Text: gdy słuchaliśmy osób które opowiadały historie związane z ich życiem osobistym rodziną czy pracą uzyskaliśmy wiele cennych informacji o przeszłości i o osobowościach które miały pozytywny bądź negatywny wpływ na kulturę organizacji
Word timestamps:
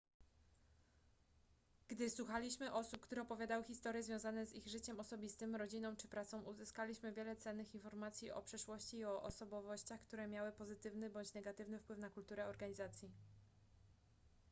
gdy 1.87 2.09
słuchaliśmy 2.09 2.73
osób 2.73 3.01
które 3.01 3.21
opowiadały 3.21 3.63
historie 3.63 4.03
związane 4.03 4.45
z 4.45 4.55
ich 4.55 4.67
życiem 4.67 4.99
osobistym 4.99 5.55
rodziną 5.55 5.95
czy 5.95 6.07
pracą 6.07 6.41
uzyskaliśmy 6.43 7.11
wiele 7.13 7.35
cennych 7.35 7.73
informacji 7.73 8.31
o 8.31 8.41
przeszłości 8.41 8.97
i 8.97 9.05
o 9.05 9.23
osobowościach 9.23 10.01
które 10.01 10.27
miały 10.27 10.51
pozytywny 10.51 11.09
bądź 11.09 11.33
negatywny 11.33 11.79
wpływ 11.79 11.99
na 11.99 12.09
kulturę 12.09 12.47
organizacji 12.47 13.11